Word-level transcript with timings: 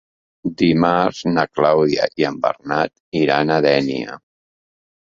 Dimarts 0.61 1.19
na 1.35 1.45
Clàudia 1.59 2.09
i 2.23 2.27
en 2.31 2.41
Bernat 2.47 2.95
iran 3.25 3.57
a 3.59 3.63
Dénia. 3.69 4.23